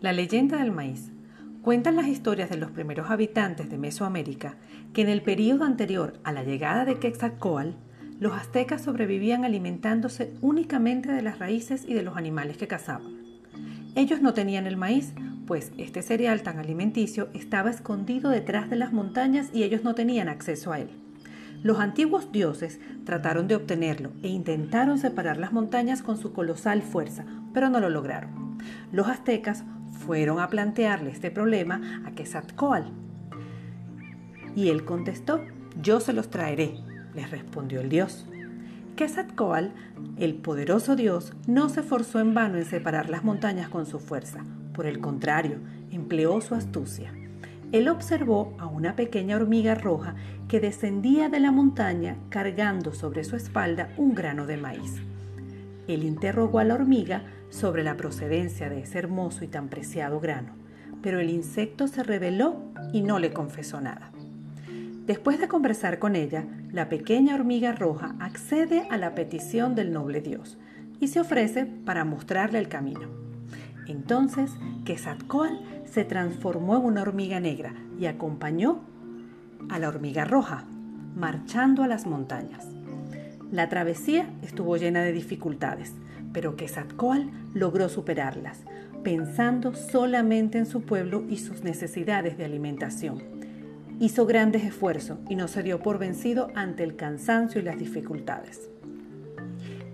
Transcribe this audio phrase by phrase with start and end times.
[0.00, 1.10] La leyenda del maíz.
[1.60, 4.56] Cuentan las historias de los primeros habitantes de Mesoamérica
[4.94, 7.76] que en el período anterior a la llegada de Quetzalcóatl,
[8.18, 13.12] los aztecas sobrevivían alimentándose únicamente de las raíces y de los animales que cazaban.
[13.94, 15.12] Ellos no tenían el maíz,
[15.46, 20.30] pues este cereal tan alimenticio estaba escondido detrás de las montañas y ellos no tenían
[20.30, 20.88] acceso a él.
[21.62, 27.26] Los antiguos dioses trataron de obtenerlo e intentaron separar las montañas con su colosal fuerza,
[27.52, 28.39] pero no lo lograron.
[28.92, 29.64] Los aztecas
[30.06, 32.90] fueron a plantearle este problema a Quetzalcóatl.
[34.56, 35.40] Y él contestó,
[35.80, 36.74] yo se los traeré,
[37.14, 38.26] les respondió el dios.
[38.96, 39.68] Quetzalcóatl,
[40.18, 44.44] el poderoso dios, no se esforzó en vano en separar las montañas con su fuerza.
[44.72, 45.58] Por el contrario,
[45.90, 47.12] empleó su astucia.
[47.72, 50.16] Él observó a una pequeña hormiga roja
[50.48, 54.96] que descendía de la montaña cargando sobre su espalda un grano de maíz.
[55.86, 60.54] Él interrogó a la hormiga sobre la procedencia de ese hermoso y tan preciado grano,
[61.02, 64.12] pero el insecto se rebeló y no le confesó nada.
[65.06, 70.20] Después de conversar con ella, la pequeña hormiga roja accede a la petición del noble
[70.20, 70.56] dios
[71.00, 73.08] y se ofrece para mostrarle el camino.
[73.88, 74.52] Entonces,
[74.84, 78.82] Quetzalcóatl se transformó en una hormiga negra y acompañó
[79.68, 80.64] a la hormiga roja,
[81.16, 82.68] marchando a las montañas.
[83.50, 85.92] La travesía estuvo llena de dificultades,
[86.32, 88.60] pero Quetzalcóatl logró superarlas,
[89.02, 93.22] pensando solamente en su pueblo y sus necesidades de alimentación.
[93.98, 98.70] Hizo grandes esfuerzos y no se dio por vencido ante el cansancio y las dificultades.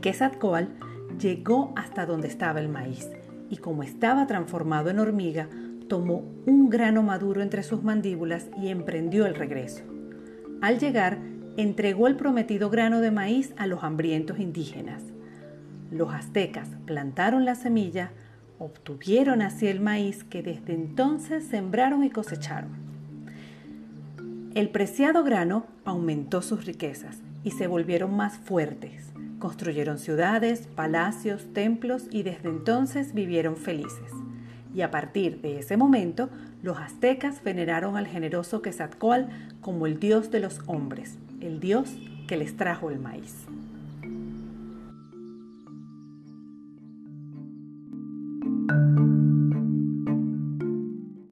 [0.00, 0.72] Quetzalcóatl
[1.18, 3.08] llegó hasta donde estaba el maíz
[3.50, 5.48] y como estaba transformado en hormiga,
[5.88, 9.82] tomó un grano maduro entre sus mandíbulas y emprendió el regreso.
[10.60, 11.18] Al llegar,
[11.56, 15.02] entregó el prometido grano de maíz a los hambrientos indígenas.
[15.90, 18.10] Los aztecas plantaron la semilla,
[18.58, 22.70] obtuvieron así el maíz que desde entonces sembraron y cosecharon.
[24.54, 29.12] El preciado grano aumentó sus riquezas y se volvieron más fuertes.
[29.38, 34.12] Construyeron ciudades, palacios, templos y desde entonces vivieron felices.
[34.74, 36.30] Y a partir de ese momento,
[36.62, 39.30] los aztecas veneraron al generoso Quetzalcóatl
[39.60, 41.94] como el dios de los hombres, el dios
[42.26, 43.46] que les trajo el maíz.